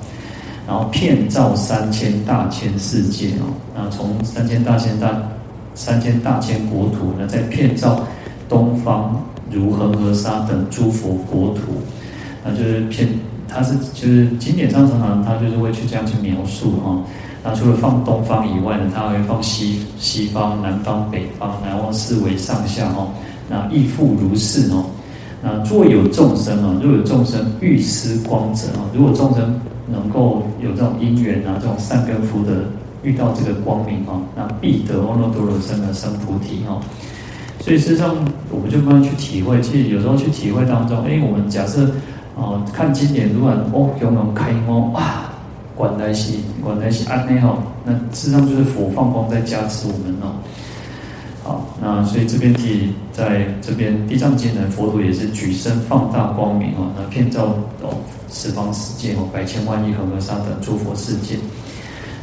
[0.67, 5.09] 然后遍照三千大千世界哦，那从三千大千大
[5.73, 8.01] 三千大千国土呢，再遍照。
[8.49, 11.61] 东方如恒河沙等诸佛国土，
[12.43, 13.07] 那就是偏，
[13.47, 16.97] 他是就是经典上常常他就是会去这样去描述哈。
[17.41, 23.07] 那除了放东方以外呢，他还会放西西方、南方、北方，然后四维上下哈。
[23.49, 24.83] 那亦复如是哦。
[25.41, 29.59] 那若有众生啊，若有众生欲施光者啊，如果众生
[29.89, 32.51] 能够有这种因缘啊，这种善根福德
[33.03, 36.79] 遇到这个光明哈，那必得阿耨多罗三藐三菩提哈。
[37.69, 38.15] 所以事实上，
[38.49, 39.61] 我们就慢慢去体会。
[39.61, 41.85] 其实有时候去体会当中，哎，我们假设
[42.35, 45.29] 啊、看经典如果哦，有没有开悟哇？
[45.75, 50.33] 观来是观来是安内哦，那事实上就是佛放光在加持我们哦。
[51.43, 57.53] 好，那所以这边提在这边《地藏经》呢，佛陀也是举身放大光明哦，那遍照
[57.83, 57.93] 哦
[58.31, 61.35] 十方世界哦，百千万亿恒河沙等诸佛世界。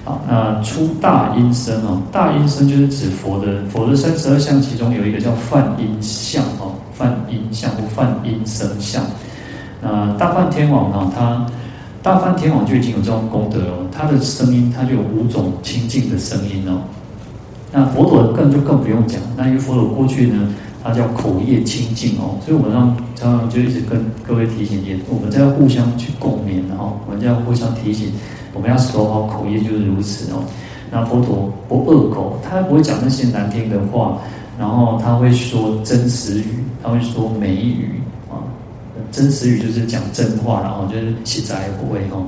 [0.07, 9.05] 啊，那出大音声哦，大音声就是指佛的佛的三十二相，其中有一个叫梵音相哦，梵音相或梵音声相。
[9.83, 11.45] 那大梵天王呢，他
[12.03, 16.83] 大梵天王就已经有这种功德了，他的声音他就有五种清净的声音哦。
[17.73, 20.49] 那佛陀更就更不用讲，那因为佛陀过去呢，
[20.87, 28.13] 他叫口业清净哦，所以我们让常常就一直跟各位提醒，也我们在互相去共勉，然后我们在互相提醒。
[28.55, 30.43] 我们要守好口业，就是如此哦。
[30.91, 34.19] 那佛陀不恶口，他不会讲那些难听的话，
[34.59, 38.41] 然后他会说真实语，他会说美语啊。
[39.13, 42.25] 真实语就是讲真话，然后就是实在不会哦。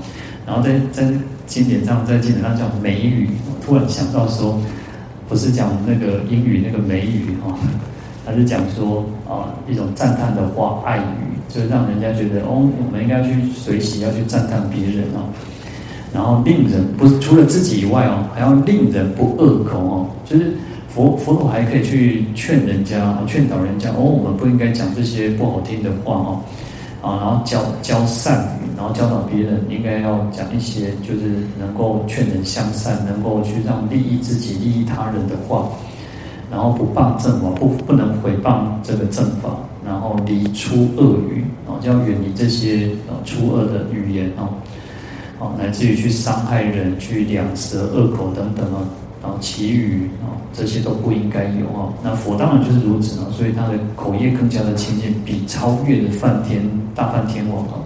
[0.47, 1.11] 然后在在
[1.47, 3.31] 经典上，在经典上讲美语，
[3.65, 4.61] 突然想到说，
[5.31, 7.57] 不是讲那个英语那个美语哈，
[8.29, 11.03] 他是讲说啊一种赞叹的话，爱语，
[11.49, 15.25] 就是让人家觉得哦，我们应该去随喜，要去赞叹别人哦。
[16.13, 20.07] 然后令人不除了自己以外哦，还要令人不恶口哦。
[20.27, 20.53] 就是
[20.89, 26.41] 佛佛陀还可以去劝人家，劝导人家哦，我们不应该讲这些不好听的话哦。
[27.01, 35.69] 啊，然后教教善语，然后教导别人应该要讲一些就是能够劝人向善，能够去让利益自己、利益他人的话。
[36.51, 39.51] 然后不谤正法，不不能毁谤这个正法。
[39.87, 44.51] 然后离出恶语，然后就要远离这些呃出恶的语言哦。
[45.39, 48.85] 哦，来自于去伤害人、去两舌、恶口等等啊，
[49.23, 51.89] 然后其余啊，这些都不应该有啊。
[52.03, 56.61] 那佛当然就是如此啊，所以他的口业更加的清净，比超越的梵天、
[56.95, 57.81] 大梵天王啊。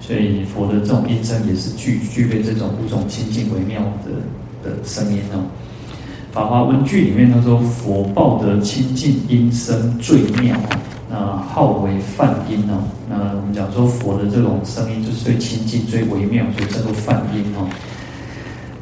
[0.00, 5.42] 所以佛的这种音声也是具具备这种五种清净微妙的的声音哦。
[6.38, 10.56] 法华文句里面他说，佛报得清净音声最妙。
[11.10, 12.78] 那号为梵音哦，
[13.10, 17.66] 那我们讲说佛的这种声音就是最清净、最微妙，所以叫做梵音哦。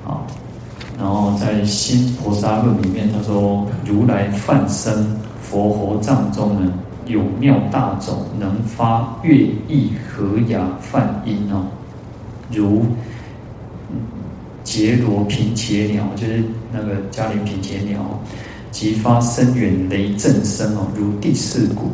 [0.04, 0.26] 好，
[0.98, 6.70] 然后在《新菩萨论》里面，他说如来梵声佛喉藏中呢，
[7.06, 9.34] 有妙大种，能发乐
[9.66, 11.64] 意和雅梵音哦，
[12.52, 12.84] 如
[14.76, 18.20] 伽罗频伽鸟，就是那个迦陵频伽鸟。
[18.70, 21.86] 即发声远雷震声哦，如第四鼓。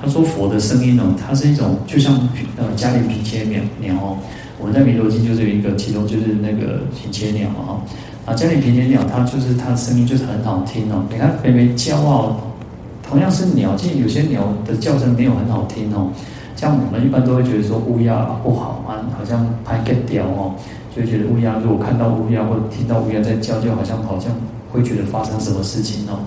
[0.00, 2.14] 他说佛的声音呢，它是一种就像
[2.56, 4.16] 呃迦陵频伽鸟鸟哦。
[4.58, 7.84] 我们在弥陀经就是有一个，其中就是那个频伽鸟啊。
[8.24, 11.04] 啊，迦陵频伽鸟它就是它的声音就是很好听哦。
[11.10, 12.40] 你看，微微骄傲，
[13.06, 16.10] 同样是鸟，其实有些鸟的叫声没有很好听哦。
[16.54, 20.54] 像我们一般都会觉得说乌鸦不好啊，好像拍个屌哦，
[20.96, 24.32] 就觉得乌鸦如果看到乌鸦或者听到乌鸦在叫，就好像好像。
[24.72, 26.18] 会觉得发生什么事情哦？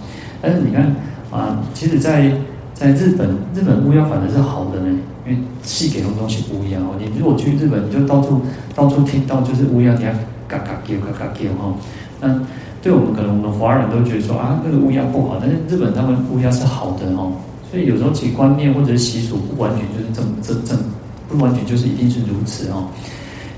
[0.41, 0.95] 但是你看
[1.29, 2.31] 啊，其实在，
[2.73, 4.87] 在日本，日本乌鸦反而是好的呢。
[5.27, 6.95] 因为戏给的东西乌鸦哦。
[6.97, 8.41] 你如果去日本，你就到处
[8.73, 10.11] 到处听到就是乌鸦底下
[10.47, 11.75] 嘎嘎叫嘎嘎叫哈。
[12.21, 12.41] 那
[12.81, 17.33] 对我们可能我们华人都觉得说啊，那个乌鸦不好，但是日本他们乌鸦是好的哦。
[17.69, 20.81] 所以有时候其观念或者是习俗不完全就是这么这这
[21.27, 22.87] 不完全就是一定是如此哦。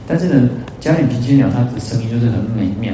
[0.07, 2.93] 但是呢，嘉陵平间鸟它的声音就是很美妙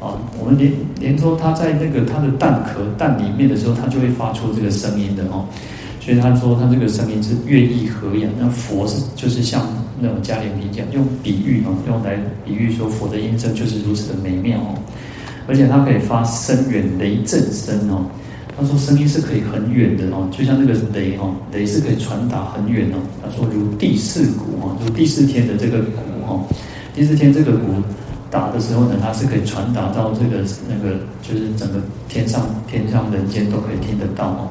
[0.00, 0.18] 啊。
[0.38, 5.44] 我们连连说它在那个它的蛋壳蛋里面的时候，它就会发出这个声音的哦。
[6.00, 8.30] 所以他说他这个声音是乐意和扬。
[8.40, 9.68] 那佛是就是像
[10.00, 14.74] 那种嘉陵平这样用比喻哦，用来比喻说佛的音声就是如此的美妙哦。
[15.46, 18.06] 而且它可以发深远雷震声哦。
[18.56, 22.96] 他说声音是可以很远的哦，就像那个雷哦，雷是可以传达很远哦。
[23.22, 25.84] 他说如第四鼓哦，如第四天的这个
[26.28, 26.44] 哦，
[26.94, 27.82] 第四天这个鼓
[28.30, 34.48] 打的时候呢，它是可以传达到这个那个，就是整个天上天上人间都可以听得到哦。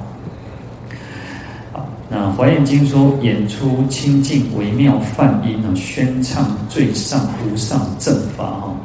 [2.10, 8.76] 那《华严经》说，演出清净微妙梵音啊，宣唱最上无上正法哈。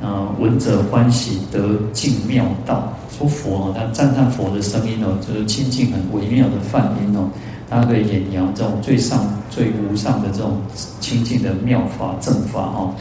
[0.00, 2.92] 啊，闻者欢喜得净妙道。
[3.10, 7.28] 说佛哦，他赞叹佛的声音哦，就是清净很微妙的梵音哦，
[7.68, 10.58] 他可以演扬这种最上最无上的这种
[11.00, 12.94] 清净的妙法正法哦。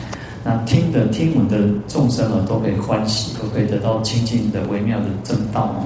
[0.43, 5.85] 那听的听闻的众生啊，都可以欢喜，都可以得到清净的微妙的正道哦。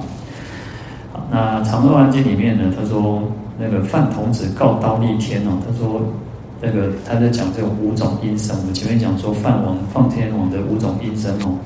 [1.30, 3.22] 那《长阿含经》里面呢，他说。
[3.60, 6.00] 那个范童子告忉利天哦，他说，
[6.60, 8.56] 那个他在讲这种五种音声。
[8.56, 11.58] 我们前面讲说梵王、放天王的五种音声哦，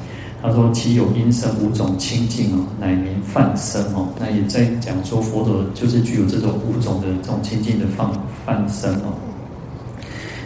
[0.42, 4.08] 他说其有音声五种清净哦，乃名梵声哦。
[4.18, 8.10] 那也在讲说佛陀就是具有这种五种的这种清净的梵
[8.44, 9.14] 梵声哦。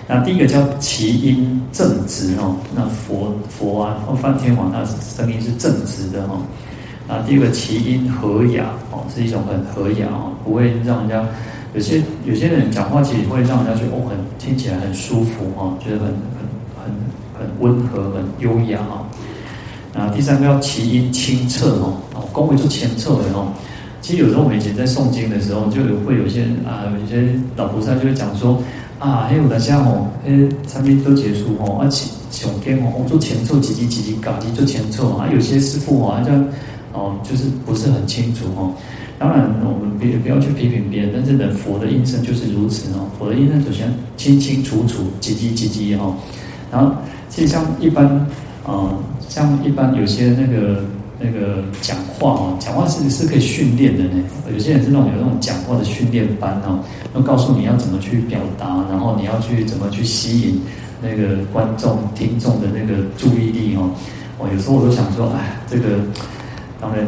[0.06, 6.42] 那第一个叫其音正直哦，那佛佛啊，梵天王他声音是正直的哦。
[7.08, 11.24] 啊，第二个其音和雅哦，是一种很和雅哦，不会让人家
[11.72, 16.14] 有些有些人讲话其实会让人家觉得哦，很听起来很舒服哦，觉得很很
[16.84, 16.92] 很
[17.38, 19.05] 很温和、很优雅哦。
[19.96, 23.52] 啊第三个要其音清澈哦，哦，恭维就清澈的哦。
[24.00, 28.62] 其实有时候我们以前在诵经的时候，就有会有些啊，有些老菩萨就会讲说
[28.98, 30.30] 啊，还有大家哦，哎，
[30.66, 36.44] 三天都结束哦，而且上天哦，做前奏几几几几嘎几做前奏啊，有些师父哦，好像。
[36.98, 38.72] 哦，就是不是很清楚哦。
[39.18, 43.04] 当然，我们别不要去批评别人，但是呢，佛的音声就是如此哦。
[43.18, 46.16] 佛的音声首先清清楚楚，叽叽叽叽哈。
[46.72, 46.90] 然后，
[47.28, 48.26] 其实像一般，
[48.66, 48.98] 呃，
[49.28, 50.82] 像一般有些那个
[51.20, 54.22] 那个讲话哦，讲话是是可以训练的呢。
[54.52, 56.80] 有些人是那种有那种讲话的训练班哦，
[57.14, 60.60] 要告诉你要怎么去表达，然后你要去怎么去吸引
[61.00, 63.90] 那个观众、听众的那个注意力哦。
[64.38, 66.00] 哦，有时候我都想说，哎，这个。
[66.78, 67.06] 当然，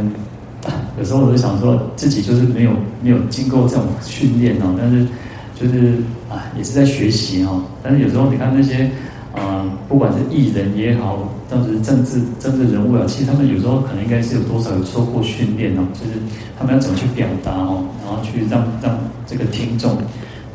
[0.99, 2.71] 有时候我就想说，自己就是没有
[3.03, 5.07] 没有经过这种训练哦，但是
[5.55, 5.93] 就是
[6.31, 7.63] 啊，也是在学习哦。
[7.83, 8.91] 但是有时候你看那些
[9.35, 16.13] 啊，不管是艺人也好，或者是政治政治人物啊，其实他们有时候可能应该是有多少有受过训练哦，就是
[16.59, 19.97] 他们要怎么去表达哦，然后去让让这个听众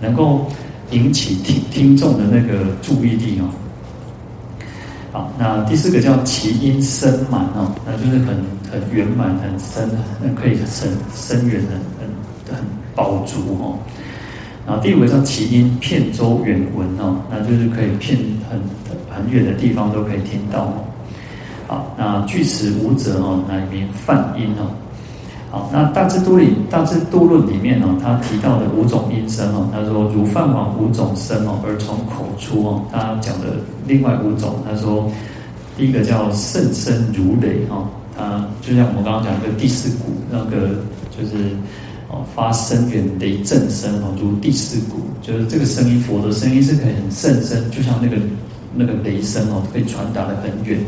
[0.01, 0.47] 能够
[0.91, 3.45] 引起听听众的那个注意力哦。
[5.11, 8.35] 好，那第四个叫其音深满哦，那就是很
[8.71, 9.87] 很圆满、很深、
[10.19, 10.65] 很可以很
[11.13, 13.77] 深远、很很很饱足哦。
[14.65, 18.17] 然后第五个叫其音遍周远闻哦，那就是可以遍
[18.49, 18.59] 很
[19.09, 20.73] 很远的地方都可以听到哦。
[21.67, 24.71] 好，那具此五者哦，乃名梵音哦。
[25.51, 32.81] 好，那大智度论大智度论里面哦，他提到的五种音声哦，他说如梵王五种声哦，而从口出哦。
[32.91, 33.47] 他讲的
[33.85, 35.11] 另外五种，他说
[35.77, 37.85] 第一个叫甚声如雷哦，
[38.17, 40.69] 他就像我们刚刚讲的第四股那个，
[41.15, 41.55] 就是
[42.13, 48.17] 哦发深远雷震声哦，如第四鼓，就是这个声音，佛的声音是可以很甚声，就像那个
[48.75, 50.79] 那个雷声哦，可以传达的很远。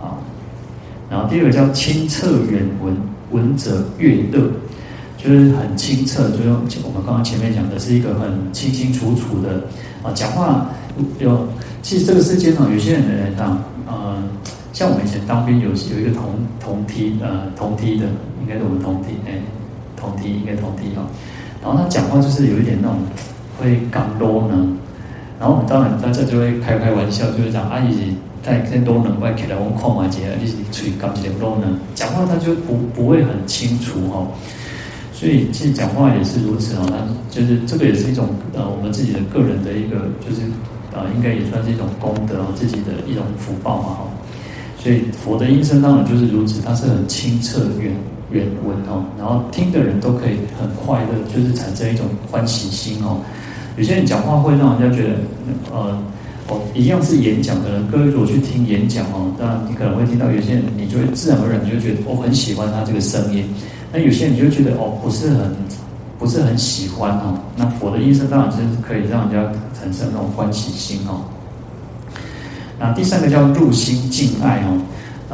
[0.00, 0.16] 啊
[1.10, 2.96] 然后第二个叫清澈远闻，
[3.30, 4.50] 闻者悦乐，
[5.18, 6.48] 就是很清澈，就是
[6.82, 9.64] 我们刚刚前面讲的是一个很清清楚楚的
[10.02, 10.70] 啊，讲话
[11.18, 11.46] 有。
[11.82, 14.16] 其实这个世界上有些人来讲，呃，
[14.72, 18.06] 像我们以前当兵有有一个同同梯呃同梯的，
[18.40, 19.38] 应该是我们同梯哎，
[20.04, 21.02] 同梯应该同梯哈。
[21.62, 22.98] 然后他讲话就是有一点那种
[23.58, 24.68] 会刚多呢，
[25.40, 28.14] 然后我们当然大家就会开开玩笑，就是讲阿姨。
[28.44, 34.28] 太太多能外起来，我们矿嘛姐，你是嘴讲起来多能，讲话他就不不会很清楚哦。
[35.14, 40.42] 所以其实讲话也是如此哦，那就是这个也是一种呃我们自己的个人的一个就是
[40.92, 44.04] 啊，应该也算是一种功德哦，自己的一种福报嘛哈。
[44.78, 47.96] 所以佛的音声当然就是如此，它是很清澈远
[48.30, 53.20] 原文哦，然后听的人都可以很快乐，就是产生一种欢喜心哦。
[53.76, 55.14] 有些人讲话会让人家觉得，
[55.72, 55.98] 呃，
[56.48, 63.44] 哦，一样是演讲的人，各位如果去听演讲哦，当然你可能会听到有些人，你就会自然而然就觉得我、哦、很喜欢他这个声音。
[63.92, 65.54] 那有些人就觉得哦，不是很
[66.18, 67.38] 不是很喜欢哦。
[67.56, 71.22] 那佛的音声当然就是可以让人家产生那种欢喜心哦。
[72.78, 74.80] 那第三个叫入心敬爱哦。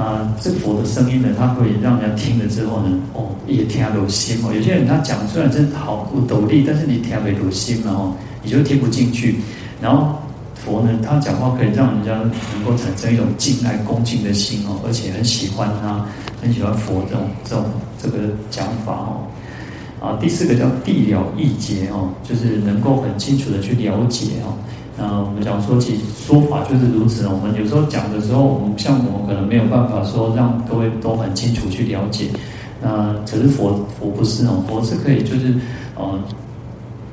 [0.01, 4.51] 啊，这佛的声音呢，他会让人家听了之后呢，哦，也听得入心哦。
[4.55, 9.37] 有些人他讲出来真的好有斗力，但是你听不入心了哦，你就听不进去。
[9.79, 10.19] 然后
[10.55, 16.07] 佛呢，他讲话可以让人家能够产生一种敬爱恭敬的心哦，而且很喜欢他，
[16.41, 17.65] 很喜欢佛这种这种
[18.03, 19.27] 这个讲法哦。
[20.01, 24.57] 啊，第四个叫地了意解哦，就是能够很清楚的去了解哦。
[25.03, 27.27] 那我们讲说起说法就是如此。
[27.27, 32.27] 我们有时候讲的时候，我们像我们可能没有办法说让各位都很清楚去了解。
[32.83, 35.55] 那可是佛佛不是哦，佛是可以就是
[35.97, 36.19] 呃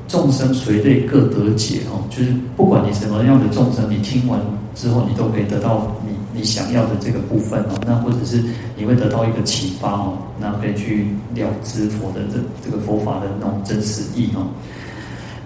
[0.05, 4.37] 众生随类各得解哦，就是不管你什么样的众生，你听完
[4.75, 7.79] 之后你都可以得到你你想要的这个部分哦。
[7.85, 8.43] 那或者是
[8.75, 14.43] 你会得到一个启发哦，那可以去了知佛的这这个佛法的那种真实意哦。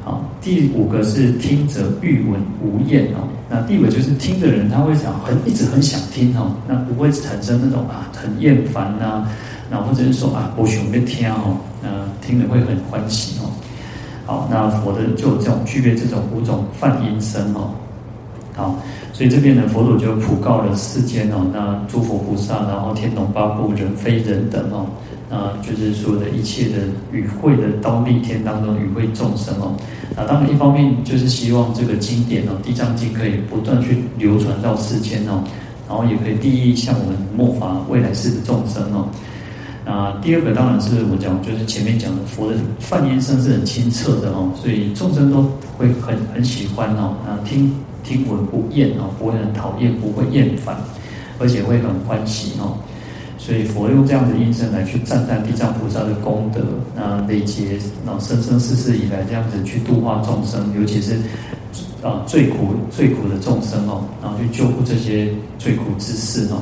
[0.04, 3.28] 好，第五个是听者欲闻无厌哦。
[3.48, 9.28] 那第五个就是听的人他会想很一直很想听哦，那不会产生那种啊很厌烦呐，
[9.70, 11.90] 那或者是说啊我想要听哦，那
[12.26, 13.52] 听了会很欢喜哦。
[14.26, 17.70] 好，那佛的就有这种具备这种五种梵音声哦。
[18.56, 18.76] 好，
[19.14, 24.88] 所以这边呢佛祖就普告了世间哦，那诸佛菩萨，然后天龙八部、人非人等哦。
[25.32, 26.80] 啊，就是所有的一切的
[27.14, 29.74] 与会的忉利天当中与会众生哦，
[30.14, 35.42] 那当然一方面就是希望这个经典哦，《地藏经》可以不断去流传到世间哦，
[35.88, 39.08] 然后也可以利益像我们末法未来世的众生哦。
[39.86, 45.42] 那第二个当然是我讲，就是前面讲的佛的梵音声是很清澈的哦，所以众生都
[45.78, 47.74] 会很很喜欢哦，那听
[48.04, 50.76] 听闻不厌哦，不会很讨厌，不会厌烦，
[51.40, 52.78] 而且会很欢喜哦。
[53.44, 56.62] 所以佛用这样的音声来去赞叹地藏菩萨的功德，
[56.96, 61.16] 那累劫，那生生世世以来这样子去度化众生，尤其是
[62.04, 66.62] 啊最苦最苦的众生哦，然后去救护这些最苦之事哦，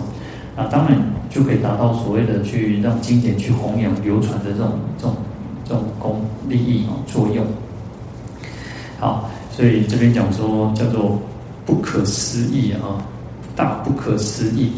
[0.56, 0.98] 那当然
[1.30, 5.16] 就可以达到所谓的去让经典去弘扬流传的这种这种
[5.68, 7.46] 这种功利益哦作用。
[9.02, 11.22] 好，所以这边讲说叫做
[11.66, 13.04] 不可思议啊，
[13.54, 14.72] 大不可思议。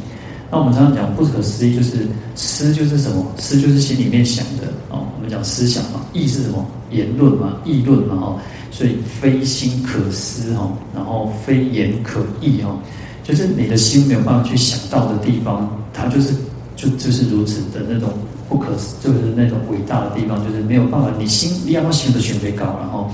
[0.51, 3.25] 那我们常常讲不可思议，就是思就是什么？
[3.37, 5.07] 思就是心里面想的哦。
[5.15, 6.65] 我们讲思想嘛，议是什么？
[6.91, 8.39] 言论嘛，议论嘛，哦。
[8.69, 12.77] 所以非心可思哈，然后非言可议哈，
[13.23, 16.33] 就是你的心没有办法去想到的地方，它就是
[16.75, 18.09] 就就是如此的那种
[18.49, 23.09] 不可思，就是那种伟大的地方，就是没有办法，你心你要心的选择高，然后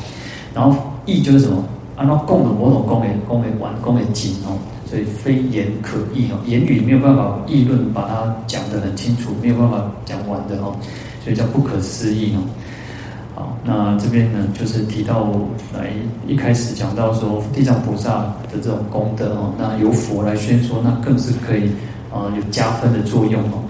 [0.53, 1.63] 然后意就是什么？
[1.95, 4.57] 按照共的某种共为共为完共为尽哦。
[4.89, 10.73] 所以非言可议哦，言语没有办法议论，把它讲得很清楚，没有办法讲完的哦，
[11.21, 12.39] 所以叫不可思议哦。
[13.35, 15.29] 好，那这边呢，就是提到
[15.73, 15.91] 来
[16.25, 18.19] 一开始讲到说地藏菩萨
[18.51, 21.69] 的这种功德哦，那由佛来宣说，那更是可以
[22.11, 23.63] 啊有加分的作用哦。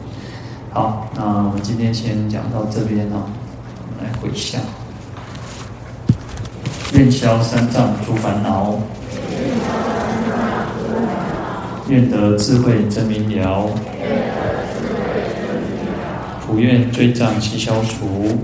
[0.72, 3.24] 好，那我们今天先讲到这边哦，
[4.00, 4.62] 来回向，
[6.94, 8.80] 愿消三障诸烦恼。
[11.90, 13.70] 愿得智慧真明了，
[16.46, 18.38] 普愿罪障悉消除，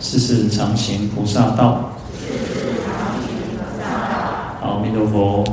[0.00, 1.92] 世世常行菩萨道。
[4.60, 5.44] 阿弥陀佛。